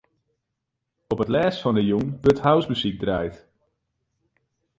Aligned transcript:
Op 1.13 1.21
it 1.23 1.31
lêst 1.35 1.61
fan 1.63 1.77
'e 1.79 1.83
jûn 1.89 2.07
wurdt 2.21 2.43
housemuzyk 2.45 2.97
draaid. 3.01 3.35